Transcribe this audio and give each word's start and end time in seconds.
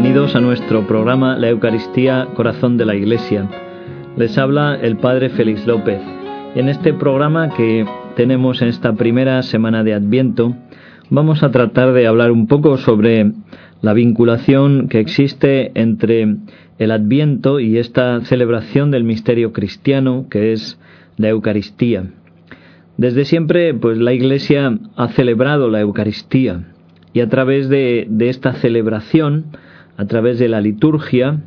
bienvenidos 0.00 0.36
a 0.36 0.40
nuestro 0.40 0.86
programa 0.86 1.36
La 1.36 1.48
Eucaristía 1.48 2.28
Corazón 2.36 2.76
de 2.76 2.84
la 2.84 2.94
Iglesia. 2.94 3.48
Les 4.16 4.38
habla 4.38 4.78
el 4.80 4.96
Padre 4.96 5.28
Félix 5.28 5.66
López. 5.66 6.00
En 6.54 6.68
este 6.68 6.94
programa 6.94 7.52
que 7.52 7.84
tenemos 8.14 8.62
en 8.62 8.68
esta 8.68 8.92
primera 8.92 9.42
semana 9.42 9.82
de 9.82 9.94
Adviento, 9.94 10.54
vamos 11.10 11.42
a 11.42 11.50
tratar 11.50 11.94
de 11.94 12.06
hablar 12.06 12.30
un 12.30 12.46
poco 12.46 12.76
sobre 12.76 13.32
la 13.82 13.92
vinculación 13.92 14.88
que 14.88 15.00
existe 15.00 15.72
entre 15.74 16.36
el 16.78 16.92
Adviento 16.92 17.58
y 17.58 17.78
esta 17.78 18.20
celebración 18.20 18.92
del 18.92 19.02
misterio 19.02 19.52
cristiano 19.52 20.26
que 20.30 20.52
es 20.52 20.78
la 21.16 21.30
Eucaristía. 21.30 22.04
Desde 22.98 23.24
siempre, 23.24 23.74
pues 23.74 23.98
la 23.98 24.12
Iglesia 24.12 24.78
ha 24.94 25.08
celebrado 25.08 25.68
la 25.68 25.80
Eucaristía 25.80 26.66
y 27.12 27.18
a 27.18 27.28
través 27.28 27.68
de, 27.68 28.06
de 28.08 28.28
esta 28.28 28.52
celebración, 28.52 29.46
a 29.98 30.06
través 30.06 30.38
de 30.38 30.48
la 30.48 30.60
liturgia, 30.60 31.40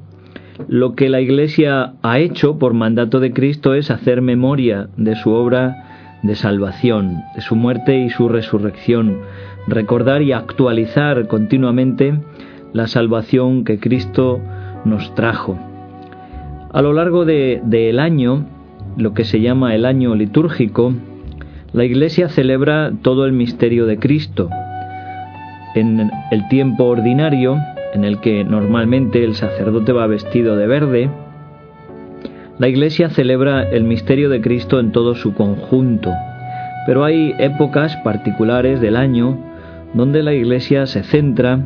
lo 0.68 0.94
que 0.94 1.10
la 1.10 1.22
Iglesia 1.22 1.94
ha 2.04 2.20
hecho 2.20 2.60
por 2.60 2.74
mandato 2.74 3.20
de 3.20 3.34
Cristo 3.34 3.74
es 3.74 3.90
hacer 3.90 4.22
memoria 4.22 4.90
de 4.98 5.16
su 5.16 5.32
obra 5.32 5.88
de 6.22 6.36
salvación, 6.36 7.24
de 7.34 7.42
su 7.42 7.56
muerte 7.56 7.98
y 7.98 8.10
su 8.10 8.30
resurrección, 8.30 9.18
recordar 9.68 10.22
y 10.22 10.34
actualizar 10.34 11.28
continuamente 11.28 12.20
la 12.74 12.88
salvación 12.88 13.64
que 13.64 13.80
Cristo 13.80 14.40
nos 14.86 15.16
trajo. 15.16 15.58
A 16.74 16.82
lo 16.82 16.94
largo 16.94 17.26
del 17.26 17.62
de, 17.64 18.00
año, 18.00 18.46
lo 18.98 19.14
que 19.14 19.24
se 19.24 19.42
llama 19.42 19.76
el 19.76 19.86
año 19.86 20.14
litúrgico, 20.14 20.94
la 21.74 21.86
Iglesia 21.86 22.30
celebra 22.30 22.92
todo 23.02 23.26
el 23.26 23.32
misterio 23.32 23.86
de 23.86 23.98
Cristo. 23.98 24.50
En 25.74 26.12
el 26.32 26.48
tiempo 26.50 26.86
ordinario, 26.86 27.58
en 27.94 28.04
el 28.04 28.20
que 28.20 28.44
normalmente 28.44 29.24
el 29.24 29.36
sacerdote 29.36 29.92
va 29.92 30.08
vestido 30.08 30.56
de 30.56 30.68
verde, 30.68 31.10
la 32.60 32.68
Iglesia 32.68 33.10
celebra 33.10 33.64
el 33.64 33.84
misterio 33.84 34.30
de 34.30 34.42
Cristo 34.42 34.80
en 34.80 34.92
todo 34.92 35.16
su 35.16 35.34
conjunto, 35.34 36.12
pero 36.86 37.04
hay 37.04 37.34
épocas 37.40 37.98
particulares 38.04 38.82
del 38.82 38.96
año 38.96 39.38
donde 39.94 40.24
la 40.24 40.34
Iglesia 40.34 40.86
se 40.86 41.04
centra 41.04 41.66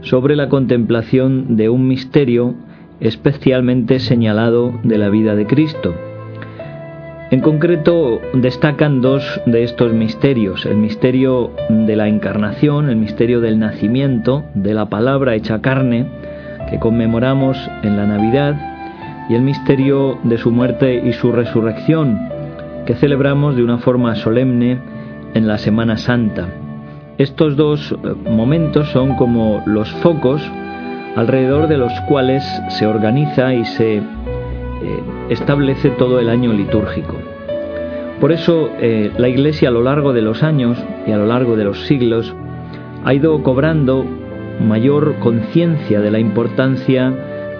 sobre 0.00 0.36
la 0.36 0.48
contemplación 0.48 1.56
de 1.56 1.68
un 1.68 1.88
misterio 1.88 2.54
especialmente 3.00 4.00
señalado 4.00 4.72
de 4.82 4.98
la 4.98 5.08
vida 5.08 5.34
de 5.34 5.46
Cristo. 5.46 5.94
En 7.34 7.40
concreto 7.40 8.20
destacan 8.32 9.00
dos 9.00 9.40
de 9.44 9.64
estos 9.64 9.92
misterios, 9.92 10.64
el 10.66 10.76
misterio 10.76 11.50
de 11.68 11.96
la 11.96 12.06
encarnación, 12.06 12.88
el 12.88 12.94
misterio 12.94 13.40
del 13.40 13.58
nacimiento, 13.58 14.44
de 14.54 14.72
la 14.72 14.86
palabra 14.86 15.34
hecha 15.34 15.60
carne, 15.60 16.06
que 16.70 16.78
conmemoramos 16.78 17.58
en 17.82 17.96
la 17.96 18.06
Navidad, 18.06 18.54
y 19.28 19.34
el 19.34 19.42
misterio 19.42 20.16
de 20.22 20.38
su 20.38 20.52
muerte 20.52 21.02
y 21.04 21.12
su 21.12 21.32
resurrección, 21.32 22.20
que 22.86 22.94
celebramos 22.94 23.56
de 23.56 23.64
una 23.64 23.78
forma 23.78 24.14
solemne 24.14 24.78
en 25.34 25.48
la 25.48 25.58
Semana 25.58 25.96
Santa. 25.96 26.46
Estos 27.18 27.56
dos 27.56 27.90
eh, 27.90 28.14
momentos 28.30 28.90
son 28.90 29.16
como 29.16 29.60
los 29.66 29.90
focos 29.94 30.40
alrededor 31.16 31.66
de 31.66 31.78
los 31.78 31.92
cuales 32.02 32.44
se 32.68 32.86
organiza 32.86 33.54
y 33.54 33.64
se 33.64 34.02
eh, 34.82 35.00
establece 35.30 35.90
todo 35.90 36.20
el 36.20 36.28
año 36.28 36.52
litúrgico. 36.52 37.16
Por 38.20 38.32
eso 38.32 38.70
eh, 38.80 39.10
la 39.18 39.28
Iglesia 39.28 39.68
a 39.68 39.72
lo 39.72 39.82
largo 39.82 40.12
de 40.12 40.22
los 40.22 40.42
años 40.42 40.78
y 41.06 41.12
a 41.12 41.16
lo 41.16 41.26
largo 41.26 41.56
de 41.56 41.64
los 41.64 41.86
siglos 41.86 42.34
ha 43.04 43.12
ido 43.12 43.42
cobrando 43.42 44.04
mayor 44.66 45.16
conciencia 45.20 46.00
de 46.00 46.10
la 46.10 46.18
importancia 46.18 47.12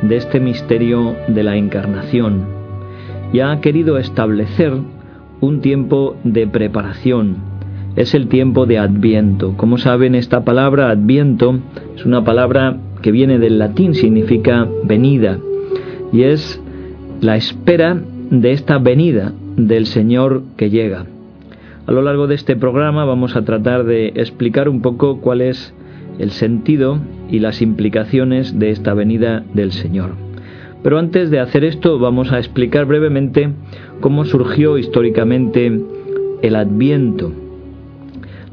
de 0.03 0.17
este 0.17 0.41
misterio 0.41 1.17
de 1.29 1.43
la 1.43 1.57
encarnación 1.57 2.47
y 3.33 3.41
ha 3.41 3.61
querido 3.61 3.99
establecer 3.99 4.73
un 5.41 5.61
tiempo 5.61 6.17
de 6.25 6.47
preparación, 6.47 7.37
es 7.97 8.15
el 8.15 8.29
tiempo 8.29 8.65
de 8.67 8.79
Adviento. 8.79 9.55
Como 9.57 9.79
saben, 9.79 10.15
esta 10.15 10.45
palabra 10.45 10.91
Adviento 10.91 11.59
es 11.97 12.05
una 12.05 12.25
palabra 12.25 12.77
que 13.03 13.11
viene 13.11 13.39
del 13.39 13.59
latín, 13.59 13.95
significa 13.95 14.69
venida, 14.85 15.39
y 16.13 16.23
es 16.23 16.63
la 17.25 17.37
espera 17.37 17.99
de 18.31 18.53
esta 18.53 18.77
venida 18.77 19.33
del 19.57 19.87
Señor 19.87 20.43
que 20.59 20.69
llega. 20.69 21.07
A 21.87 21.91
lo 21.91 22.03
largo 22.03 22.27
de 22.27 22.35
este 22.35 22.55
programa 22.55 23.07
vamos 23.07 23.35
a 23.35 23.47
tratar 23.47 23.85
de 23.85 24.09
explicar 24.09 24.69
un 24.69 24.83
poco 24.83 25.23
cuál 25.23 25.41
es 25.41 25.73
el 26.19 26.33
sentido 26.33 26.99
y 27.31 27.39
las 27.39 27.63
implicaciones 27.63 28.59
de 28.59 28.69
esta 28.69 28.93
venida 28.93 29.43
del 29.55 29.73
Señor. 29.73 30.11
Pero 30.83 30.99
antes 30.99 31.31
de 31.31 31.41
hacer 31.41 31.65
esto 31.65 31.99
vamos 31.99 32.31
a 32.31 32.37
explicar 32.37 32.85
brevemente 32.85 33.49
cómo 34.03 34.27
surgió 34.27 34.77
históricamente 34.77 35.81
el 36.43 36.57
Adviento. 36.57 37.33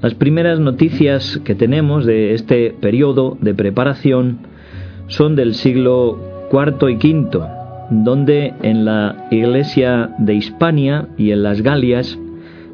Las 0.02 0.14
primeras 0.14 0.62
noticias 0.62 1.42
que 1.44 1.56
tenemos 1.56 2.06
de 2.06 2.36
este 2.36 2.74
periodo 2.80 3.38
de 3.42 3.53
preparación 3.53 4.38
son 5.08 5.36
del 5.36 5.56
siglo 5.56 6.48
IV 6.53 6.90
y 6.90 6.96
V, 6.96 7.60
donde 7.91 8.53
en 8.63 8.85
la 8.85 9.28
iglesia 9.29 10.16
de 10.18 10.34
Hispania 10.34 11.09
y 11.18 11.31
en 11.31 11.44
las 11.44 11.62
Galias 11.62 12.18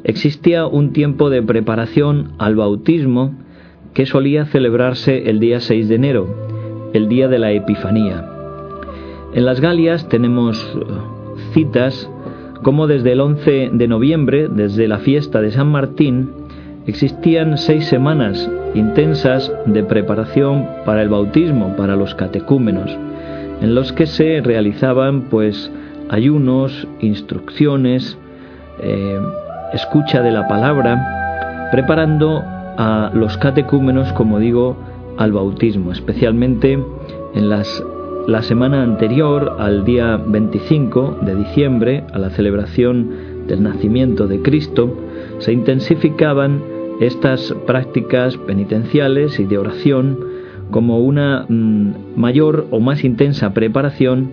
existía 0.04 0.66
un 0.66 0.92
tiempo 0.92 1.28
de 1.28 1.42
preparación 1.42 2.32
al 2.38 2.56
bautismo 2.56 3.34
que 3.94 4.06
solía 4.06 4.46
celebrarse 4.46 5.28
el 5.28 5.40
día 5.40 5.60
6 5.60 5.88
de 5.88 5.94
enero, 5.94 6.90
el 6.94 7.08
día 7.08 7.28
de 7.28 7.38
la 7.38 7.50
Epifanía. 7.52 8.24
En 9.34 9.44
las 9.44 9.60
Galias 9.60 10.08
tenemos 10.08 10.56
uh, 10.74 11.36
citas 11.52 12.08
como 12.62 12.86
desde 12.86 13.12
el 13.12 13.20
11 13.20 13.70
de 13.72 13.88
noviembre, 13.88 14.48
desde 14.48 14.88
la 14.88 14.98
fiesta 14.98 15.40
de 15.40 15.50
San 15.50 15.68
Martín, 15.68 16.30
Existían 16.88 17.58
seis 17.58 17.84
semanas 17.84 18.50
intensas 18.74 19.52
de 19.66 19.84
preparación 19.84 20.66
para 20.86 21.02
el 21.02 21.10
bautismo, 21.10 21.76
para 21.76 21.96
los 21.96 22.14
catecúmenos, 22.14 22.96
en 23.60 23.74
los 23.74 23.92
que 23.92 24.06
se 24.06 24.40
realizaban 24.40 25.22
pues 25.22 25.70
ayunos, 26.08 26.86
instrucciones, 27.00 28.16
eh, 28.80 29.20
escucha 29.72 30.22
de 30.22 30.32
la 30.32 30.48
palabra, 30.48 31.68
preparando 31.70 32.42
a 32.76 33.10
los 33.12 33.36
catecúmenos, 33.38 34.12
como 34.12 34.38
digo, 34.38 34.76
al 35.16 35.32
bautismo, 35.32 35.92
especialmente 35.92 36.78
en 37.34 37.48
las, 37.48 37.82
la 38.26 38.42
semana 38.42 38.82
anterior 38.82 39.56
al 39.58 39.84
día 39.84 40.16
25 40.16 41.18
de 41.22 41.34
diciembre, 41.34 42.04
a 42.12 42.18
la 42.18 42.30
celebración 42.30 43.46
del 43.48 43.62
nacimiento 43.62 44.28
de 44.28 44.40
Cristo, 44.42 44.94
se 45.38 45.52
intensificaban 45.52 46.62
estas 47.00 47.54
prácticas 47.66 48.36
penitenciales 48.36 49.38
y 49.40 49.44
de 49.44 49.58
oración 49.58 50.27
como 50.70 50.98
una 50.98 51.46
mm, 51.48 52.16
mayor 52.16 52.66
o 52.70 52.80
más 52.80 53.04
intensa 53.04 53.54
preparación 53.54 54.30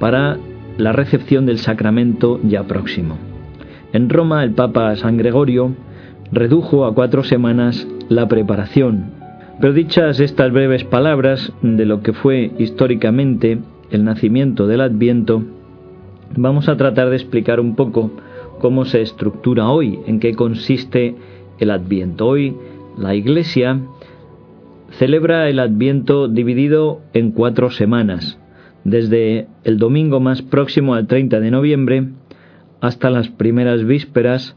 para 0.00 0.38
la 0.76 0.92
recepción 0.92 1.46
del 1.46 1.58
sacramento 1.58 2.40
ya 2.44 2.64
próximo. 2.64 3.16
En 3.92 4.08
Roma 4.08 4.44
el 4.44 4.52
Papa 4.52 4.94
San 4.96 5.16
Gregorio 5.16 5.74
redujo 6.30 6.84
a 6.84 6.94
cuatro 6.94 7.24
semanas 7.24 7.86
la 8.08 8.28
preparación. 8.28 9.12
Pero 9.60 9.72
dichas 9.72 10.20
estas 10.20 10.52
breves 10.52 10.84
palabras 10.84 11.52
de 11.62 11.84
lo 11.84 12.02
que 12.02 12.12
fue 12.12 12.52
históricamente 12.58 13.58
el 13.90 14.04
nacimiento 14.04 14.66
del 14.66 14.82
Adviento, 14.82 15.42
vamos 16.36 16.68
a 16.68 16.76
tratar 16.76 17.10
de 17.10 17.16
explicar 17.16 17.58
un 17.58 17.74
poco 17.74 18.10
cómo 18.60 18.84
se 18.84 19.02
estructura 19.02 19.68
hoy, 19.68 19.98
en 20.06 20.20
qué 20.20 20.34
consiste 20.34 21.16
el 21.58 21.70
Adviento. 21.70 22.26
Hoy 22.26 22.54
la 22.96 23.14
Iglesia 23.14 23.80
celebra 24.98 25.48
el 25.48 25.60
Adviento 25.60 26.26
dividido 26.26 27.02
en 27.14 27.30
cuatro 27.30 27.70
semanas, 27.70 28.36
desde 28.82 29.46
el 29.62 29.78
domingo 29.78 30.18
más 30.18 30.42
próximo 30.42 30.94
al 30.94 31.06
30 31.06 31.38
de 31.38 31.52
noviembre 31.52 32.08
hasta 32.80 33.08
las 33.08 33.28
primeras 33.28 33.84
vísperas 33.84 34.56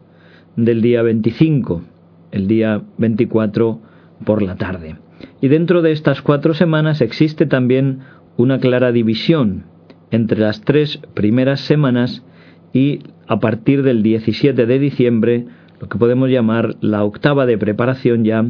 del 0.55 0.81
día 0.81 1.03
25, 1.03 1.83
el 2.31 2.47
día 2.47 2.81
24 2.97 3.81
por 4.25 4.41
la 4.41 4.55
tarde. 4.55 4.95
Y 5.41 5.47
dentro 5.47 5.83
de 5.83 5.91
estas 5.91 6.23
cuatro 6.23 6.55
semanas 6.55 7.01
existe 7.01 7.45
también 7.45 7.99
una 8.35 8.59
clara 8.59 8.91
división 8.91 9.65
entre 10.09 10.39
las 10.39 10.61
tres 10.61 10.99
primeras 11.13 11.61
semanas 11.61 12.25
y 12.73 13.01
a 13.27 13.39
partir 13.39 13.83
del 13.83 14.01
17 14.01 14.65
de 14.65 14.79
diciembre 14.79 15.45
lo 15.79 15.87
que 15.87 15.99
podemos 15.99 16.29
llamar 16.29 16.77
la 16.81 17.03
octava 17.03 17.45
de 17.45 17.59
preparación 17.59 18.23
ya 18.23 18.43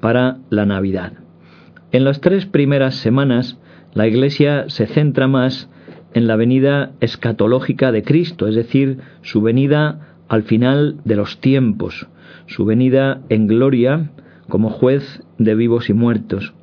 para 0.00 0.38
la 0.50 0.66
Navidad. 0.66 1.14
En 1.92 2.04
las 2.04 2.20
tres 2.20 2.46
primeras 2.46 2.94
semanas, 2.96 3.58
la 3.94 4.06
Iglesia 4.06 4.66
se 4.68 4.86
centra 4.86 5.26
más 5.26 5.68
en 6.14 6.28
la 6.28 6.36
venida 6.36 6.92
escatológica 7.00 7.90
de 7.90 8.04
Cristo, 8.04 8.46
es 8.46 8.54
decir, 8.54 8.98
su 9.22 9.42
venida 9.42 10.16
al 10.28 10.44
final 10.44 10.98
de 11.04 11.16
los 11.16 11.40
tiempos, 11.40 12.06
su 12.46 12.64
venida 12.64 13.22
en 13.28 13.48
gloria 13.48 14.10
como 14.48 14.70
juez 14.70 15.22
de 15.38 15.54
vivos 15.56 15.90
y 15.90 15.92
muertos. 15.92 16.54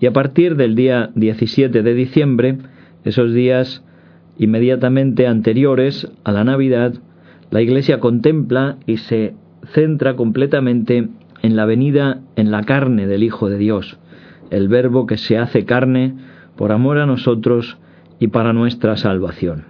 Y 0.00 0.06
a 0.06 0.12
partir 0.12 0.56
del 0.56 0.74
día 0.74 1.10
17 1.14 1.82
de 1.82 1.94
diciembre, 1.94 2.58
esos 3.04 3.32
días 3.32 3.84
inmediatamente 4.36 5.28
anteriores 5.28 6.10
a 6.24 6.32
la 6.32 6.42
Navidad, 6.42 6.94
la 7.52 7.62
Iglesia 7.62 8.00
contempla 8.00 8.78
y 8.86 8.96
se 8.96 9.34
centra 9.72 10.16
completamente 10.16 11.08
en 11.42 11.56
la 11.56 11.66
venida 11.66 12.20
en 12.34 12.50
la 12.50 12.64
carne 12.64 13.06
del 13.06 13.22
Hijo 13.22 13.48
de 13.48 13.58
Dios, 13.58 13.98
el 14.52 14.68
Verbo 14.68 15.06
que 15.06 15.16
se 15.16 15.38
hace 15.38 15.64
carne 15.64 16.14
por 16.56 16.72
amor 16.72 16.98
a 16.98 17.06
nosotros 17.06 17.78
y 18.20 18.28
para 18.28 18.52
nuestra 18.52 18.96
salvación. 18.96 19.64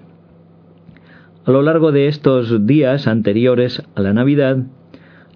A 1.46 1.50
lo 1.50 1.62
largo 1.62 1.93
de 1.93 2.08
estos 2.08 2.67
días 2.67 3.06
anteriores 3.06 3.82
a 3.94 4.02
la 4.02 4.12
Navidad, 4.12 4.58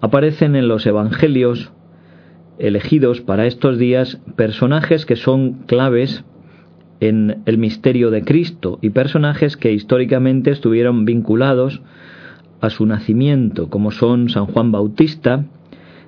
aparecen 0.01 0.55
en 0.55 0.67
los 0.67 0.85
Evangelios 0.85 1.71
elegidos 2.59 3.21
para 3.21 3.45
estos 3.45 3.77
días 3.77 4.19
personajes 4.35 5.05
que 5.05 5.15
son 5.15 5.53
claves 5.65 6.23
en 6.99 7.43
el 7.45 7.57
misterio 7.57 8.11
de 8.11 8.23
Cristo 8.23 8.79
y 8.81 8.89
personajes 8.89 9.55
que 9.55 9.71
históricamente 9.71 10.51
estuvieron 10.51 11.05
vinculados 11.05 11.81
a 12.59 12.69
su 12.69 12.85
nacimiento, 12.85 13.69
como 13.69 13.91
son 13.91 14.29
San 14.29 14.47
Juan 14.47 14.71
Bautista, 14.71 15.45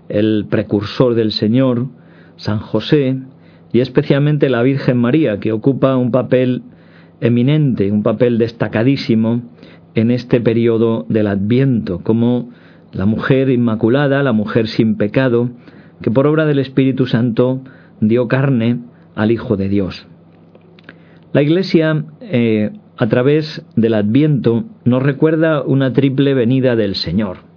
el 0.10 0.48
precursor 0.50 1.14
del 1.14 1.32
Señor, 1.32 1.88
San 2.40 2.60
José 2.60 3.18
y 3.72 3.82
especialmente 3.82 4.50
la 4.50 4.64
Virgen 4.64 4.98
María, 4.98 5.40
que 5.40 5.52
ocupa 5.52 5.96
un 5.98 6.10
papel 6.10 6.64
eminente, 7.22 7.92
un 7.92 8.02
papel 8.02 8.38
destacadísimo 8.38 9.42
en 9.94 10.10
este 10.10 10.40
periodo 10.40 11.06
del 11.10 11.28
Adviento, 11.28 12.00
como 12.00 12.50
la 12.94 13.06
mujer 13.06 13.50
inmaculada, 13.50 14.24
la 14.24 14.32
mujer 14.32 14.68
sin 14.68 14.96
pecado, 14.96 15.50
que 16.02 16.10
por 16.10 16.26
obra 16.28 16.46
del 16.46 16.60
Espíritu 16.60 17.06
Santo 17.06 17.62
dio 18.00 18.28
carne 18.28 18.80
al 19.16 19.32
Hijo 19.32 19.58
de 19.58 19.70
Dios. 19.70 20.08
La 21.34 21.42
Iglesia, 21.42 22.06
eh, 22.22 22.72
a 22.98 23.08
través 23.08 23.64
del 23.76 23.94
Adviento, 23.94 24.64
nos 24.86 25.04
recuerda 25.04 25.62
una 25.62 25.94
triple 25.94 26.34
venida 26.34 26.76
del 26.76 26.96
Señor. 26.96 27.49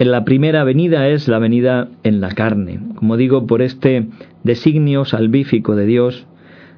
En 0.00 0.12
la 0.12 0.24
primera 0.24 0.62
venida 0.62 1.08
es 1.08 1.26
la 1.26 1.40
venida 1.40 1.88
en 2.04 2.20
la 2.20 2.30
carne. 2.30 2.78
Como 2.94 3.16
digo, 3.16 3.48
por 3.48 3.62
este 3.62 4.06
designio 4.44 5.04
salvífico 5.04 5.74
de 5.74 5.86
Dios, 5.86 6.26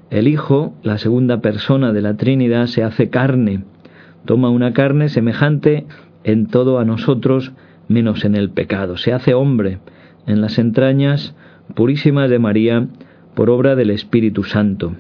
el 0.08 0.26
Hijo, 0.26 0.74
la 0.82 0.96
segunda 0.96 1.42
persona 1.42 1.92
de 1.92 2.00
la 2.00 2.16
Trinidad, 2.16 2.66
se 2.66 2.82
hace 2.82 3.10
carne, 3.10 3.64
toma 4.24 4.48
una 4.48 4.72
carne 4.72 5.10
semejante 5.10 5.86
en 6.24 6.46
todo 6.46 6.78
a 6.78 6.86
nosotros 6.86 7.52
menos 7.88 8.24
en 8.24 8.36
el 8.36 8.48
pecado. 8.48 8.96
Se 8.96 9.12
hace 9.12 9.34
hombre 9.34 9.80
en 10.26 10.40
las 10.40 10.58
entrañas 10.58 11.34
purísimas 11.74 12.30
de 12.30 12.38
María 12.38 12.88
por 13.34 13.50
obra 13.50 13.76
del 13.76 13.90
Espíritu 13.90 14.44
Santo. 14.44 14.94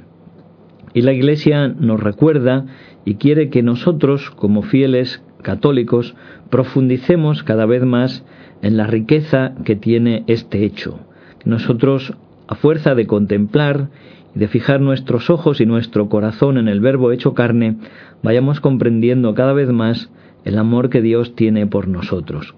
Y 0.92 1.00
la 1.02 1.12
Iglesia 1.12 1.68
nos 1.68 2.00
recuerda 2.00 2.66
y 3.06 3.14
quiere 3.14 3.48
que 3.48 3.62
nosotros, 3.62 4.30
como 4.30 4.60
fieles 4.60 5.22
católicos, 5.40 6.14
profundicemos 6.50 7.42
cada 7.42 7.66
vez 7.66 7.84
más 7.84 8.24
en 8.62 8.76
la 8.76 8.86
riqueza 8.86 9.52
que 9.64 9.76
tiene 9.76 10.24
este 10.26 10.64
hecho. 10.64 11.00
Nosotros, 11.44 12.14
a 12.46 12.54
fuerza 12.54 12.94
de 12.94 13.06
contemplar 13.06 13.88
y 14.34 14.38
de 14.38 14.48
fijar 14.48 14.80
nuestros 14.80 15.30
ojos 15.30 15.60
y 15.60 15.66
nuestro 15.66 16.08
corazón 16.08 16.58
en 16.58 16.68
el 16.68 16.80
Verbo 16.80 17.12
hecho 17.12 17.34
carne, 17.34 17.76
vayamos 18.22 18.60
comprendiendo 18.60 19.34
cada 19.34 19.52
vez 19.52 19.70
más 19.70 20.10
el 20.44 20.58
amor 20.58 20.90
que 20.90 21.02
Dios 21.02 21.34
tiene 21.34 21.66
por 21.66 21.88
nosotros. 21.88 22.54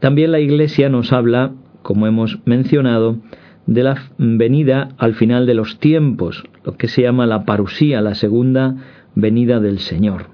También 0.00 0.32
la 0.32 0.40
Iglesia 0.40 0.88
nos 0.88 1.12
habla, 1.12 1.52
como 1.82 2.06
hemos 2.06 2.38
mencionado, 2.44 3.16
de 3.66 3.82
la 3.82 4.02
venida 4.16 4.90
al 4.96 5.14
final 5.14 5.46
de 5.46 5.54
los 5.54 5.78
tiempos, 5.78 6.44
lo 6.64 6.76
que 6.76 6.88
se 6.88 7.02
llama 7.02 7.26
la 7.26 7.44
parusía, 7.44 8.00
la 8.00 8.14
segunda 8.14 8.76
venida 9.14 9.60
del 9.60 9.78
Señor, 9.78 10.26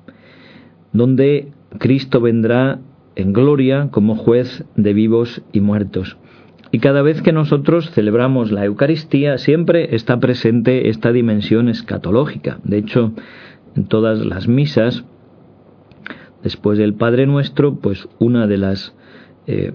donde 0.95 1.53
Cristo 1.79 2.23
vendrá 2.23 2.79
en 3.15 3.35
gloria 3.35 3.89
como 3.91 4.17
juez 4.17 4.65
de 4.75 4.95
vivos 4.95 5.43
y 5.53 5.61
muertos. 5.61 6.17
Y 6.73 6.79
cada 6.79 7.03
vez 7.03 7.21
que 7.21 7.33
nosotros 7.33 7.91
celebramos 7.91 8.51
la 8.51 8.65
Eucaristía, 8.65 9.37
siempre 9.37 9.95
está 9.95 10.19
presente 10.19 10.89
esta 10.89 11.13
dimensión 11.13 11.69
escatológica. 11.69 12.59
De 12.65 12.79
hecho, 12.79 13.13
en 13.77 13.85
todas 13.85 14.25
las 14.25 14.49
misas 14.49 15.05
Después 16.45 16.77
del 16.77 16.93
Padre 16.93 17.27
Nuestro, 17.27 17.77
pues 17.77 18.07
una 18.19 18.47
de 18.47 18.59
las 18.59 18.95
eh, 19.47 19.73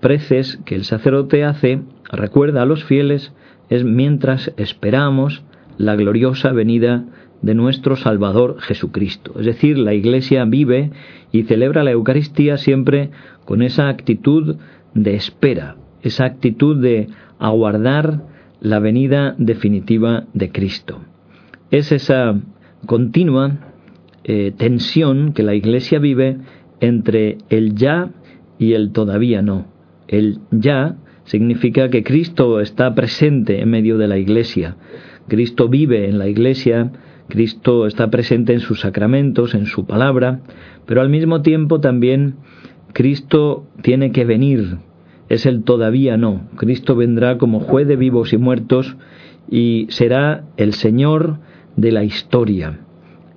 preces 0.00 0.58
que 0.64 0.74
el 0.74 0.82
sacerdote 0.82 1.44
hace, 1.44 1.80
recuerda 2.10 2.62
a 2.62 2.66
los 2.66 2.82
fieles, 2.84 3.32
es 3.70 3.84
mientras 3.84 4.52
esperamos 4.56 5.44
la 5.78 5.94
gloriosa 5.94 6.50
venida 6.50 7.04
de 7.42 7.54
nuestro 7.54 7.96
Salvador 7.96 8.60
Jesucristo. 8.60 9.34
Es 9.38 9.46
decir, 9.46 9.76
la 9.76 9.94
Iglesia 9.94 10.44
vive 10.44 10.90
y 11.32 11.42
celebra 11.42 11.84
la 11.84 11.90
Eucaristía 11.90 12.56
siempre 12.56 13.10
con 13.44 13.62
esa 13.62 13.88
actitud 13.88 14.56
de 14.94 15.14
espera, 15.14 15.76
esa 16.02 16.24
actitud 16.24 16.80
de 16.80 17.08
aguardar 17.38 18.22
la 18.60 18.78
venida 18.78 19.34
definitiva 19.38 20.24
de 20.32 20.52
Cristo. 20.52 21.00
Es 21.70 21.90
esa 21.90 22.40
continua 22.86 23.72
eh, 24.24 24.52
tensión 24.56 25.32
que 25.32 25.42
la 25.42 25.54
Iglesia 25.54 25.98
vive 25.98 26.38
entre 26.80 27.38
el 27.48 27.74
ya 27.74 28.10
y 28.58 28.74
el 28.74 28.92
todavía 28.92 29.42
no. 29.42 29.66
El 30.06 30.38
ya 30.50 30.96
significa 31.24 31.88
que 31.88 32.04
Cristo 32.04 32.60
está 32.60 32.94
presente 32.94 33.60
en 33.60 33.70
medio 33.70 33.98
de 33.98 34.08
la 34.08 34.18
Iglesia. 34.18 34.76
Cristo 35.28 35.68
vive 35.68 36.08
en 36.08 36.18
la 36.18 36.28
Iglesia, 36.28 36.92
Cristo 37.32 37.86
está 37.86 38.10
presente 38.10 38.52
en 38.52 38.60
sus 38.60 38.80
sacramentos, 38.80 39.54
en 39.54 39.64
su 39.64 39.86
palabra, 39.86 40.40
pero 40.84 41.00
al 41.00 41.08
mismo 41.08 41.40
tiempo 41.40 41.80
también 41.80 42.34
Cristo 42.92 43.64
tiene 43.80 44.12
que 44.12 44.26
venir. 44.26 44.76
Es 45.30 45.46
el 45.46 45.64
todavía 45.64 46.18
no. 46.18 46.42
Cristo 46.56 46.94
vendrá 46.94 47.38
como 47.38 47.60
juez 47.60 47.88
de 47.88 47.96
vivos 47.96 48.34
y 48.34 48.36
muertos 48.36 48.98
y 49.50 49.86
será 49.88 50.44
el 50.58 50.74
Señor 50.74 51.38
de 51.74 51.92
la 51.92 52.04
historia. 52.04 52.80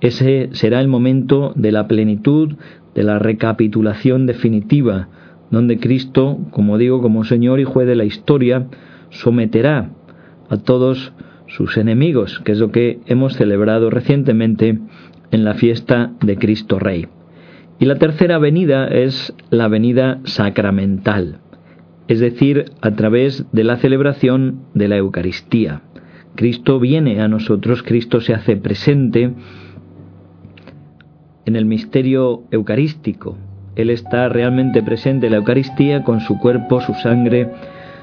Ese 0.02 0.50
será 0.52 0.82
el 0.82 0.88
momento 0.88 1.54
de 1.56 1.72
la 1.72 1.88
plenitud, 1.88 2.56
de 2.94 3.02
la 3.02 3.18
recapitulación 3.18 4.26
definitiva, 4.26 5.08
donde 5.50 5.78
Cristo, 5.78 6.36
como 6.50 6.76
digo, 6.76 7.00
como 7.00 7.24
Señor 7.24 7.60
y 7.60 7.64
juez 7.64 7.86
de 7.86 7.96
la 7.96 8.04
historia, 8.04 8.66
someterá 9.08 9.88
a 10.50 10.58
todos 10.58 11.14
sus 11.46 11.76
enemigos, 11.76 12.40
que 12.44 12.52
es 12.52 12.58
lo 12.58 12.70
que 12.70 13.00
hemos 13.06 13.34
celebrado 13.34 13.90
recientemente 13.90 14.78
en 15.30 15.44
la 15.44 15.54
fiesta 15.54 16.12
de 16.20 16.36
Cristo 16.36 16.78
Rey. 16.78 17.08
Y 17.78 17.84
la 17.84 17.96
tercera 17.96 18.38
venida 18.38 18.88
es 18.88 19.34
la 19.50 19.68
venida 19.68 20.20
sacramental, 20.24 21.40
es 22.08 22.20
decir, 22.20 22.72
a 22.80 22.92
través 22.92 23.44
de 23.52 23.64
la 23.64 23.76
celebración 23.76 24.62
de 24.74 24.88
la 24.88 24.96
Eucaristía. 24.96 25.82
Cristo 26.34 26.80
viene 26.80 27.20
a 27.20 27.28
nosotros, 27.28 27.82
Cristo 27.82 28.20
se 28.20 28.34
hace 28.34 28.56
presente, 28.56 29.34
en 31.44 31.56
el 31.56 31.64
misterio 31.64 32.42
eucarístico. 32.50 33.38
Él 33.76 33.90
está 33.90 34.28
realmente 34.28 34.82
presente 34.82 35.26
en 35.26 35.32
la 35.32 35.38
Eucaristía 35.38 36.02
con 36.02 36.20
su 36.20 36.38
cuerpo, 36.38 36.80
su 36.80 36.94
sangre, 36.94 37.50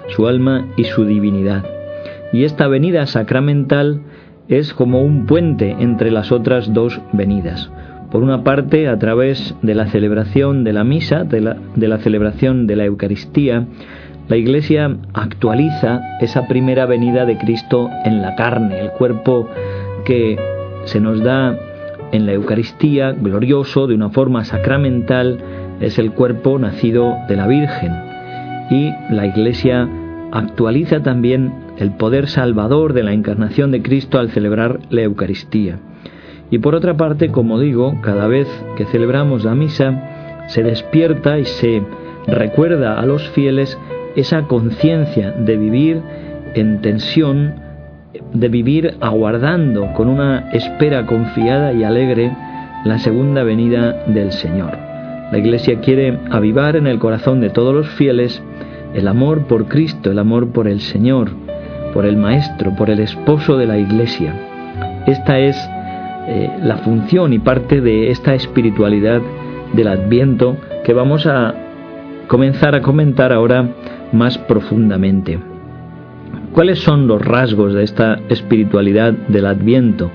su 0.07 0.27
alma 0.27 0.67
y 0.77 0.85
su 0.85 1.05
divinidad. 1.05 1.82
Y 2.33 2.43
esta 2.43 2.67
venida 2.67 3.05
sacramental 3.05 4.01
es 4.49 4.73
como 4.73 5.01
un 5.01 5.25
puente 5.25 5.77
entre 5.79 6.11
las 6.11 6.31
otras 6.31 6.73
dos 6.73 6.99
venidas. 7.13 7.71
Por 8.11 8.23
una 8.23 8.43
parte, 8.43 8.89
a 8.89 8.99
través 8.99 9.55
de 9.61 9.75
la 9.75 9.87
celebración 9.87 10.63
de 10.63 10.73
la 10.73 10.83
misa, 10.83 11.23
de 11.23 11.41
la, 11.41 11.57
de 11.75 11.87
la 11.87 11.99
celebración 11.99 12.67
de 12.67 12.75
la 12.75 12.85
Eucaristía, 12.85 13.65
la 14.27 14.37
Iglesia 14.37 14.97
actualiza 15.13 16.01
esa 16.21 16.47
primera 16.47 16.85
venida 16.85 17.25
de 17.25 17.37
Cristo 17.37 17.89
en 18.05 18.21
la 18.21 18.35
carne, 18.35 18.79
el 18.79 18.91
cuerpo 18.91 19.49
que 20.05 20.37
se 20.85 20.99
nos 20.99 21.23
da 21.23 21.57
en 22.11 22.25
la 22.25 22.33
Eucaristía, 22.33 23.11
glorioso, 23.11 23.87
de 23.87 23.95
una 23.95 24.09
forma 24.09 24.45
sacramental, 24.45 25.39
es 25.81 25.97
el 25.97 26.11
cuerpo 26.11 26.59
nacido 26.59 27.15
de 27.27 27.35
la 27.35 27.47
Virgen. 27.47 27.91
Y 28.69 28.91
la 29.13 29.25
Iglesia 29.25 29.89
actualiza 30.31 31.01
también 31.01 31.62
el 31.77 31.91
poder 31.91 32.27
salvador 32.27 32.93
de 32.93 33.03
la 33.03 33.13
encarnación 33.13 33.71
de 33.71 33.81
Cristo 33.81 34.19
al 34.19 34.29
celebrar 34.29 34.79
la 34.89 35.01
Eucaristía. 35.01 35.79
Y 36.51 36.59
por 36.59 36.75
otra 36.75 36.95
parte, 36.95 37.29
como 37.29 37.59
digo, 37.59 37.99
cada 38.01 38.27
vez 38.27 38.47
que 38.77 38.85
celebramos 38.85 39.43
la 39.43 39.55
misa, 39.55 40.43
se 40.47 40.63
despierta 40.63 41.39
y 41.39 41.45
se 41.45 41.81
recuerda 42.27 42.99
a 42.99 43.05
los 43.05 43.27
fieles 43.29 43.77
esa 44.15 44.43
conciencia 44.43 45.31
de 45.31 45.57
vivir 45.57 46.01
en 46.53 46.81
tensión 46.81 47.63
de 48.33 48.47
vivir 48.47 48.95
aguardando 48.99 49.91
con 49.93 50.07
una 50.07 50.51
espera 50.51 51.05
confiada 51.05 51.73
y 51.73 51.83
alegre 51.83 52.31
la 52.85 52.99
segunda 52.99 53.43
venida 53.43 54.03
del 54.07 54.31
Señor. 54.31 54.77
La 55.31 55.37
Iglesia 55.37 55.79
quiere 55.79 56.19
avivar 56.29 56.75
en 56.75 56.85
el 56.85 56.99
corazón 56.99 57.41
de 57.41 57.49
todos 57.49 57.73
los 57.73 57.89
fieles 57.89 58.41
el 58.93 59.07
amor 59.07 59.47
por 59.47 59.67
Cristo, 59.67 60.11
el 60.11 60.19
amor 60.19 60.49
por 60.49 60.67
el 60.67 60.79
Señor, 60.79 61.31
por 61.93 62.05
el 62.05 62.17
Maestro, 62.17 62.75
por 62.75 62.89
el 62.89 62.99
esposo 62.99 63.57
de 63.57 63.67
la 63.67 63.77
Iglesia. 63.77 64.33
Esta 65.05 65.39
es 65.39 65.57
eh, 66.27 66.49
la 66.61 66.77
función 66.77 67.33
y 67.33 67.39
parte 67.39 67.81
de 67.81 68.09
esta 68.09 68.33
espiritualidad 68.33 69.21
del 69.73 69.87
Adviento 69.87 70.57
que 70.83 70.93
vamos 70.93 71.25
a 71.25 71.53
comenzar 72.27 72.75
a 72.75 72.81
comentar 72.81 73.33
ahora 73.33 73.69
más 74.11 74.37
profundamente. 74.37 75.39
¿Cuáles 76.53 76.79
son 76.79 77.07
los 77.07 77.21
rasgos 77.21 77.73
de 77.73 77.83
esta 77.83 78.19
espiritualidad 78.29 79.13
del 79.13 79.45
Adviento? 79.47 80.11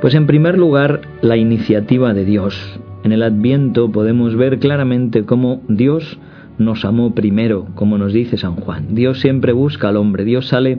Pues 0.00 0.14
en 0.14 0.26
primer 0.26 0.56
lugar, 0.58 1.00
la 1.22 1.36
iniciativa 1.36 2.14
de 2.14 2.24
Dios. 2.24 2.78
En 3.02 3.12
el 3.12 3.22
Adviento 3.22 3.90
podemos 3.90 4.36
ver 4.36 4.58
claramente 4.58 5.24
cómo 5.24 5.62
Dios 5.66 6.18
nos 6.58 6.84
amó 6.84 7.14
primero, 7.14 7.66
como 7.74 7.98
nos 7.98 8.12
dice 8.12 8.36
San 8.36 8.56
Juan. 8.56 8.94
Dios 8.94 9.20
siempre 9.20 9.52
busca 9.52 9.88
al 9.88 9.96
hombre, 9.96 10.24
Dios 10.24 10.48
sale 10.48 10.78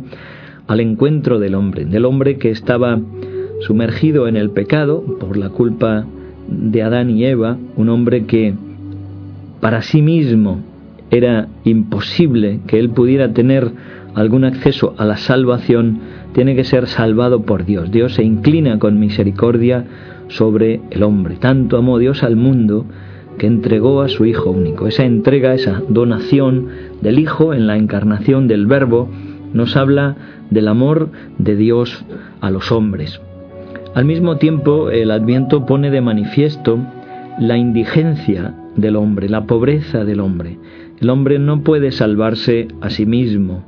al 0.67 0.79
encuentro 0.81 1.39
del 1.39 1.55
hombre, 1.55 1.85
del 1.85 2.05
hombre 2.05 2.37
que 2.37 2.51
estaba 2.51 2.99
sumergido 3.61 4.27
en 4.27 4.37
el 4.37 4.51
pecado 4.51 5.03
por 5.19 5.37
la 5.37 5.49
culpa 5.49 6.05
de 6.47 6.83
Adán 6.83 7.09
y 7.09 7.25
Eva, 7.25 7.57
un 7.75 7.89
hombre 7.89 8.25
que 8.25 8.53
para 9.59 9.81
sí 9.81 10.01
mismo 10.01 10.61
era 11.11 11.47
imposible 11.63 12.59
que 12.67 12.79
él 12.79 12.89
pudiera 12.89 13.33
tener 13.33 13.71
algún 14.15 14.43
acceso 14.43 14.93
a 14.97 15.05
la 15.05 15.17
salvación, 15.17 15.99
tiene 16.33 16.55
que 16.55 16.63
ser 16.63 16.87
salvado 16.87 17.43
por 17.43 17.65
Dios. 17.65 17.91
Dios 17.91 18.15
se 18.15 18.23
inclina 18.23 18.79
con 18.79 18.99
misericordia 18.99 19.85
sobre 20.27 20.81
el 20.91 21.03
hombre. 21.03 21.35
Tanto 21.39 21.77
amó 21.77 21.97
Dios 21.99 22.23
al 22.23 22.35
mundo 22.35 22.85
que 23.39 23.47
entregó 23.47 24.03
a 24.03 24.09
su 24.09 24.25
Hijo 24.25 24.51
único. 24.51 24.85
Esa 24.85 25.05
entrega, 25.05 25.55
esa 25.55 25.81
donación 25.89 26.67
del 27.01 27.17
Hijo 27.17 27.55
en 27.55 27.65
la 27.65 27.77
encarnación 27.77 28.47
del 28.47 28.67
Verbo, 28.67 29.09
nos 29.53 29.75
habla 29.75 30.15
del 30.51 30.67
amor 30.67 31.09
de 31.39 31.55
Dios 31.55 32.05
a 32.41 32.51
los 32.51 32.71
hombres. 32.71 33.19
Al 33.95 34.05
mismo 34.05 34.37
tiempo, 34.37 34.91
el 34.91 35.09
Adviento 35.09 35.65
pone 35.65 35.89
de 35.89 36.01
manifiesto 36.01 36.77
la 37.39 37.57
indigencia 37.57 38.53
del 38.75 38.95
hombre, 38.95 39.29
la 39.29 39.45
pobreza 39.45 40.05
del 40.05 40.19
hombre. 40.19 40.59
El 40.99 41.09
hombre 41.09 41.39
no 41.39 41.63
puede 41.63 41.91
salvarse 41.91 42.67
a 42.81 42.89
sí 42.89 43.05
mismo. 43.05 43.63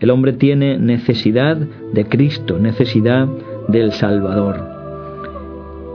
El 0.00 0.10
hombre 0.10 0.32
tiene 0.32 0.78
necesidad 0.78 1.56
de 1.56 2.04
Cristo, 2.06 2.58
necesidad 2.58 3.28
del 3.68 3.92
Salvador. 3.92 4.72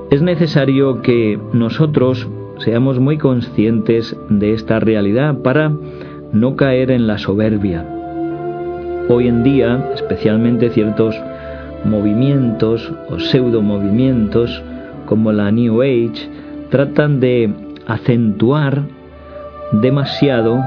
Es 0.10 0.22
necesario 0.22 1.01
que 1.01 1.38
nosotros 1.51 2.27
seamos 2.60 3.00
muy 3.00 3.18
conscientes 3.18 4.16
de 4.30 4.54
esta 4.54 4.80
realidad 4.80 5.38
para 5.40 5.72
no 6.32 6.56
caer 6.56 6.92
en 6.92 7.08
la 7.08 7.18
soberbia. 7.18 7.86
Hoy 9.10 9.28
en 9.28 9.44
día, 9.44 9.92
especialmente 9.94 10.70
ciertos 10.70 11.16
movimientos 11.86 12.92
o 13.10 13.20
pseudo 13.20 13.62
movimientos 13.62 14.62
como 15.06 15.32
la 15.32 15.52
New 15.52 15.82
Age 15.82 16.30
tratan 16.70 17.20
de 17.20 17.54
acentuar 17.86 18.84
demasiado, 19.72 20.60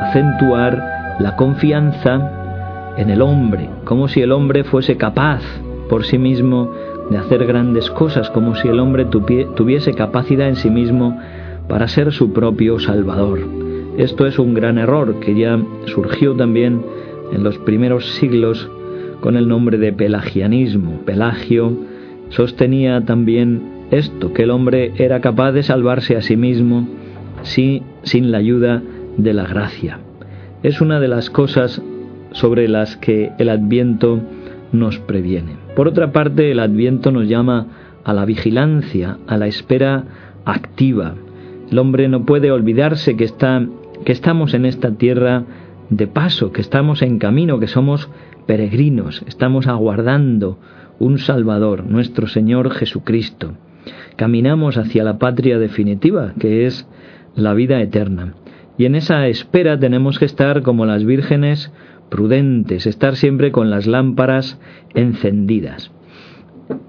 acentuar 0.00 1.16
la 1.18 1.36
confianza 1.36 2.94
en 2.96 3.10
el 3.10 3.20
hombre, 3.20 3.68
como 3.84 4.08
si 4.08 4.22
el 4.22 4.32
hombre 4.32 4.64
fuese 4.64 4.96
capaz 4.96 5.42
por 5.88 6.04
sí 6.04 6.18
mismo 6.18 6.72
de 7.10 7.18
hacer 7.18 7.46
grandes 7.46 7.90
cosas, 7.90 8.30
como 8.30 8.54
si 8.56 8.68
el 8.68 8.80
hombre 8.80 9.04
tuviese 9.06 9.94
capacidad 9.94 10.48
en 10.48 10.56
sí 10.56 10.70
mismo 10.70 11.18
para 11.68 11.88
ser 11.88 12.12
su 12.12 12.32
propio 12.32 12.78
salvador. 12.78 13.40
Esto 13.96 14.26
es 14.26 14.38
un 14.38 14.54
gran 14.54 14.78
error 14.78 15.20
que 15.20 15.34
ya 15.34 15.58
surgió 15.86 16.34
también 16.34 16.82
en 17.32 17.42
los 17.42 17.58
primeros 17.58 18.06
siglos 18.14 18.68
con 19.20 19.36
el 19.36 19.48
nombre 19.48 19.78
de 19.78 19.92
pelagianismo. 19.92 21.00
Pelagio 21.04 21.72
sostenía 22.28 23.04
también 23.04 23.86
esto, 23.90 24.32
que 24.32 24.42
el 24.42 24.50
hombre 24.50 24.92
era 24.96 25.20
capaz 25.20 25.52
de 25.52 25.62
salvarse 25.62 26.16
a 26.16 26.22
sí 26.22 26.36
mismo 26.36 26.88
sin 27.42 28.30
la 28.32 28.38
ayuda 28.38 28.82
de 29.16 29.32
la 29.32 29.44
gracia. 29.46 30.00
Es 30.62 30.80
una 30.80 31.00
de 31.00 31.08
las 31.08 31.30
cosas 31.30 31.80
sobre 32.32 32.68
las 32.68 32.96
que 32.96 33.30
el 33.38 33.48
adviento 33.48 34.20
nos 34.72 34.98
previene. 34.98 35.65
Por 35.76 35.88
otra 35.88 36.10
parte, 36.10 36.50
el 36.50 36.60
adviento 36.60 37.12
nos 37.12 37.28
llama 37.28 37.66
a 38.02 38.14
la 38.14 38.24
vigilancia, 38.24 39.18
a 39.26 39.36
la 39.36 39.46
espera 39.46 40.04
activa. 40.46 41.14
El 41.70 41.78
hombre 41.78 42.08
no 42.08 42.24
puede 42.24 42.50
olvidarse 42.50 43.14
que, 43.14 43.24
está, 43.24 43.62
que 44.06 44.12
estamos 44.12 44.54
en 44.54 44.64
esta 44.64 44.92
tierra 44.92 45.44
de 45.90 46.06
paso, 46.06 46.50
que 46.50 46.62
estamos 46.62 47.02
en 47.02 47.18
camino, 47.18 47.60
que 47.60 47.66
somos 47.66 48.08
peregrinos, 48.46 49.22
estamos 49.26 49.66
aguardando 49.66 50.58
un 50.98 51.18
Salvador, 51.18 51.84
nuestro 51.84 52.26
Señor 52.26 52.70
Jesucristo. 52.70 53.52
Caminamos 54.16 54.78
hacia 54.78 55.04
la 55.04 55.18
patria 55.18 55.58
definitiva, 55.58 56.32
que 56.40 56.64
es 56.64 56.88
la 57.34 57.52
vida 57.52 57.82
eterna. 57.82 58.32
Y 58.78 58.86
en 58.86 58.94
esa 58.94 59.26
espera 59.26 59.78
tenemos 59.78 60.18
que 60.18 60.24
estar 60.24 60.62
como 60.62 60.86
las 60.86 61.04
vírgenes 61.04 61.70
prudentes, 62.08 62.86
estar 62.86 63.16
siempre 63.16 63.52
con 63.52 63.70
las 63.70 63.86
lámparas 63.86 64.58
encendidas. 64.94 65.90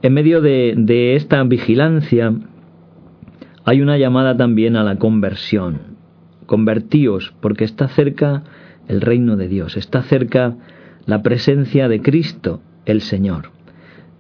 En 0.02 0.14
medio 0.14 0.42
de, 0.42 0.74
de 0.78 1.16
esta 1.16 1.44
vigilancia 1.44 2.34
hay 3.66 3.82
una 3.82 3.98
llamada 3.98 4.38
también 4.38 4.76
a 4.76 4.84
la 4.84 4.98
conversión. 4.98 5.98
Convertíos, 6.46 7.34
porque 7.42 7.66
está 7.66 7.88
cerca 7.90 8.44
el 8.88 9.02
reino 9.02 9.36
de 9.36 9.48
Dios, 9.48 9.76
está 9.76 10.04
cerca 10.04 10.56
la 11.06 11.22
presencia 11.22 11.90
de 11.90 12.02
Cristo, 12.02 12.62
el 12.86 13.02
Señor. 13.02 13.52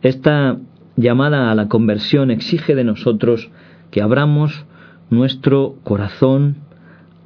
Esta 0.02 0.58
llamada 0.96 1.52
a 1.52 1.56
la 1.56 1.70
conversión 1.70 2.32
exige 2.32 2.76
de 2.76 2.84
nosotros 2.84 3.50
que 3.92 4.02
abramos 4.02 4.66
nuestro 5.10 5.76
corazón 5.84 6.58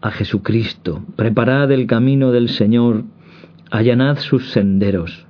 a 0.01 0.11
Jesucristo, 0.11 1.03
preparad 1.15 1.71
el 1.71 1.87
camino 1.87 2.31
del 2.31 2.49
Señor, 2.49 3.03
allanad 3.71 4.17
sus 4.17 4.51
senderos. 4.51 5.25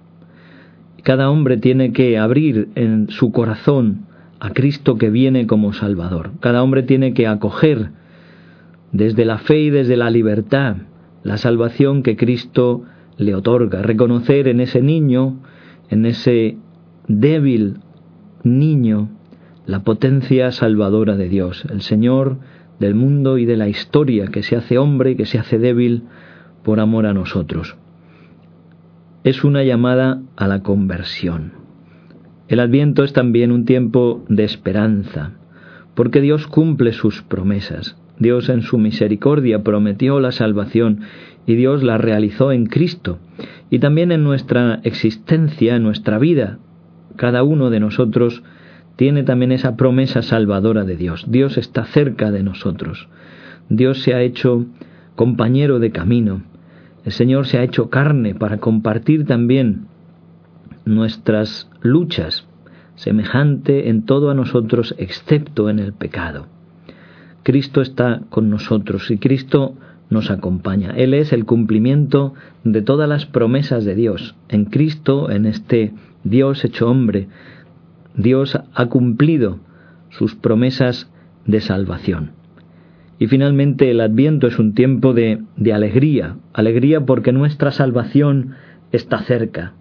Cada 1.04 1.30
hombre 1.30 1.58
tiene 1.58 1.94
que 1.94 2.18
abrir 2.18 2.70
en 2.76 3.10
su 3.10 3.32
corazón 3.32 4.08
a 4.40 4.52
Cristo 4.52 4.98
que 4.98 5.10
viene 5.10 5.48
como 5.48 5.74
Salvador. 5.74 6.32
Cada 6.40 6.62
hombre 6.62 6.84
tiene 6.84 7.14
que 7.14 7.28
acoger 7.28 7.92
desde 8.92 9.26
la 9.26 9.38
fe 9.38 9.62
y 9.62 9.70
desde 9.70 9.96
la 9.96 10.10
libertad 10.10 10.78
la 11.24 11.38
salvación 11.38 12.04
que 12.04 12.18
Cristo 12.18 12.84
le 13.18 13.36
otorga, 13.36 13.84
reconocer 13.84 14.48
en 14.48 14.60
ese 14.60 14.82
niño, 14.82 15.40
en 15.90 16.06
ese 16.06 16.58
débil 17.08 17.78
niño, 18.44 19.10
la 19.68 19.84
potencia 19.84 20.52
salvadora 20.52 21.16
de 21.16 21.30
Dios, 21.30 21.66
el 21.70 21.82
Señor 21.82 22.40
del 22.80 22.96
mundo 22.96 23.38
y 23.38 23.46
de 23.46 23.58
la 23.58 23.70
historia 23.70 24.28
que 24.28 24.42
se 24.42 24.56
hace 24.56 24.80
hombre 24.80 25.12
y 25.12 25.16
que 25.16 25.28
se 25.28 25.38
hace 25.38 25.60
débil 25.60 26.04
por 26.64 26.80
amor 26.80 27.06
a 27.06 27.14
nosotros. 27.14 27.78
Es 29.24 29.44
una 29.44 29.64
llamada 29.64 30.20
a 30.36 30.48
la 30.48 30.64
conversión. 30.64 31.54
El 32.48 32.60
adviento 32.60 33.04
es 33.04 33.14
también 33.14 33.52
un 33.52 33.66
tiempo 33.66 34.26
de 34.30 34.44
esperanza, 34.44 35.34
porque 35.94 36.22
Dios 36.22 36.48
cumple 36.48 36.92
sus 36.92 37.22
promesas. 37.22 37.98
Dios 38.18 38.50
en 38.50 38.64
su 38.64 38.80
misericordia 38.80 39.62
prometió 39.62 40.20
la 40.20 40.32
salvación 40.32 41.02
y 41.46 41.54
Dios 41.54 41.84
la 41.84 42.00
realizó 42.00 42.52
en 42.52 42.66
Cristo 42.66 43.20
y 43.70 43.78
también 43.78 44.12
en 44.12 44.24
nuestra 44.24 44.80
existencia, 44.84 45.76
en 45.76 45.84
nuestra 45.84 46.18
vida. 46.18 46.58
Cada 47.16 47.44
uno 47.44 47.70
de 47.70 47.80
nosotros 47.80 48.42
tiene 48.96 49.22
también 49.22 49.52
esa 49.52 49.76
promesa 49.76 50.24
salvadora 50.24 50.84
de 50.84 50.98
Dios. 50.98 51.26
Dios 51.30 51.60
está 51.60 51.86
cerca 51.86 52.32
de 52.32 52.42
nosotros. 52.42 53.08
Dios 53.70 54.02
se 54.02 54.16
ha 54.16 54.22
hecho 54.22 54.66
compañero 55.16 55.78
de 55.78 55.92
camino. 55.92 56.42
El 57.06 57.12
Señor 57.12 57.48
se 57.48 57.58
ha 57.58 57.64
hecho 57.64 57.90
carne 57.90 58.36
para 58.36 58.58
compartir 58.58 59.26
también 59.26 59.88
nuestras 60.86 61.70
luchas, 61.82 62.46
semejante 62.96 63.90
en 63.90 64.04
todo 64.06 64.30
a 64.30 64.36
nosotros 64.36 64.96
excepto 64.98 65.70
en 65.70 65.80
el 65.80 65.94
pecado. 65.94 66.48
Cristo 67.44 67.82
está 67.82 68.22
con 68.30 68.50
nosotros 68.50 69.10
y 69.10 69.18
Cristo 69.18 69.76
nos 70.12 70.30
acompaña. 70.30 70.92
Él 70.92 71.14
es 71.14 71.34
el 71.34 71.46
cumplimiento 71.46 72.34
de 72.64 72.82
todas 72.82 73.10
las 73.10 73.26
promesas 73.26 73.86
de 73.86 73.96
Dios. 73.96 74.36
En 74.50 74.66
Cristo, 74.66 75.32
en 75.32 75.46
este 75.46 75.94
Dios 76.24 76.64
hecho 76.64 76.90
hombre, 76.90 77.30
Dios 78.16 78.60
ha 78.74 78.86
cumplido 78.88 79.60
sus 80.10 80.36
promesas 80.36 81.10
de 81.46 81.62
salvación. 81.62 82.41
Y 83.22 83.28
finalmente 83.28 83.92
el 83.92 84.02
adviento 84.02 84.48
es 84.48 84.58
un 84.58 84.74
tiempo 84.74 85.14
de, 85.14 85.44
de 85.56 85.74
alegría, 85.74 86.38
alegría 86.54 87.06
porque 87.06 87.32
nuestra 87.32 87.70
salvación 87.70 88.56
está 88.92 89.20
cerca. 89.20 89.74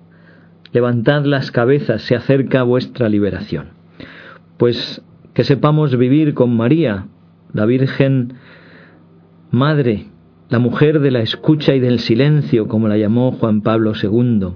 Levantad 0.73 1.25
las 1.25 1.51
cabezas, 1.51 2.03
se 2.03 2.15
acerca 2.15 2.65
vuestra 2.65 3.09
liberación. 3.09 3.69
Pues 4.59 5.01
que 5.33 5.45
sepamos 5.45 5.97
vivir 5.97 6.35
con 6.35 6.55
María, 6.55 7.07
la 7.55 7.65
Virgen 7.65 8.35
Madre, 9.51 10.09
la 10.51 10.59
mujer 10.59 11.01
de 11.01 11.11
la 11.11 11.21
escucha 11.21 11.75
y 11.75 11.81
del 11.81 12.01
silencio, 12.01 12.69
como 12.69 12.89
la 12.89 12.99
llamó 12.99 13.33
Juan 13.33 13.63
Pablo 13.63 13.95
II, 13.95 14.49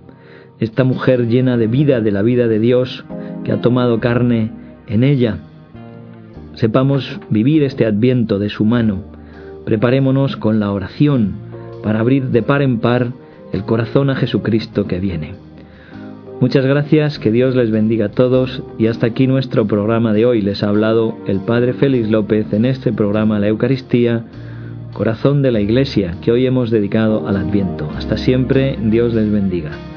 esta 0.61 0.85
mujer 0.85 1.29
llena 1.29 1.57
de 1.57 1.69
vida, 1.69 2.03
de 2.03 2.12
la 2.12 2.21
vida 2.21 2.49
de 2.49 2.59
Dios, 2.59 3.07
que 3.45 3.53
ha 3.53 3.62
tomado 3.62 3.99
carne 3.99 4.53
en 4.87 5.05
ella. 5.05 5.38
Sepamos 6.54 7.20
vivir 7.30 7.62
este 7.62 7.87
adviento 7.87 8.38
de 8.38 8.49
su 8.49 8.64
mano. 8.64 9.02
Preparémonos 9.64 10.37
con 10.37 10.61
la 10.61 10.70
oración 10.70 11.34
para 11.82 12.00
abrir 12.00 12.28
de 12.28 12.42
par 12.42 12.62
en 12.62 12.78
par 12.78 13.12
el 13.52 13.64
corazón 13.64 14.11
a 14.11 14.16
Jesucristo 14.16 14.87
que 14.87 15.00
viene. 15.00 15.34
Muchas 16.40 16.66
gracias, 16.66 17.18
que 17.18 17.30
Dios 17.30 17.54
les 17.54 17.70
bendiga 17.70 18.06
a 18.06 18.11
todos 18.11 18.62
y 18.78 18.88
hasta 18.88 19.06
aquí 19.06 19.26
nuestro 19.26 19.66
programa 19.66 20.12
de 20.12 20.26
hoy. 20.26 20.42
Les 20.42 20.62
ha 20.62 20.68
hablado 20.68 21.16
el 21.26 21.40
Padre 21.40 21.73
Félix 21.73 22.11
López 22.11 22.52
en 22.52 22.64
este 22.64 22.92
programa 22.92 23.38
La 23.38 23.49
Eucaristía, 23.49 24.25
Corazón 24.92 25.42
de 25.42 25.52
la 25.52 25.61
Iglesia, 25.61 26.16
que 26.23 26.32
hoy 26.32 26.46
hemos 26.46 26.70
dedicado 26.70 27.26
al 27.28 27.37
Adviento. 27.37 27.88
Hasta 27.96 28.16
siempre, 28.16 28.76
Dios 28.82 29.14
les 29.14 29.30
bendiga. 29.30 29.93